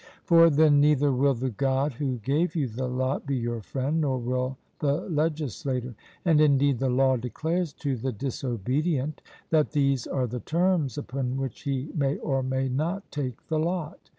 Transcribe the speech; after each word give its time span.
For 0.23 0.49
then 0.49 0.79
neither 0.79 1.11
will 1.11 1.35
the 1.35 1.51
God 1.51 1.93
who 1.93 2.17
gave 2.23 2.55
you 2.55 2.67
the 2.67 2.87
lot 2.87 3.27
be 3.27 3.35
your 3.35 3.61
friend, 3.61 4.01
nor 4.01 4.17
will 4.17 4.57
the 4.79 4.95
legislator; 5.07 5.93
and 6.25 6.41
indeed 6.41 6.79
the 6.79 6.89
law 6.89 7.17
declares 7.17 7.71
to 7.73 7.95
the 7.95 8.11
disobedient 8.11 9.21
that 9.51 9.73
these 9.73 10.07
are 10.07 10.25
the 10.25 10.39
terms 10.39 10.97
upon 10.97 11.37
which 11.37 11.61
he 11.61 11.91
may 11.93 12.17
or 12.17 12.41
may 12.41 12.67
not 12.67 13.11
take 13.11 13.45
the 13.47 13.59
lot. 13.59 14.09